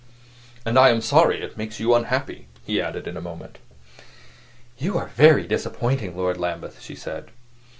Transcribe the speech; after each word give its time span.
"And 0.65 0.79
I 0.79 0.89
am 0.89 0.99
sorry 0.99 1.43
it 1.43 1.57
makes 1.59 1.79
you 1.79 1.93
unhappy," 1.93 2.47
he 2.65 2.81
added 2.81 3.07
in 3.07 3.15
a 3.17 3.21
moment. 3.21 3.59
"You 4.79 4.97
are 4.97 5.09
very 5.09 5.45
disappointing, 5.45 6.17
Lord 6.17 6.37
Lambeth," 6.37 6.81
she 6.81 6.95
said. 6.95 7.29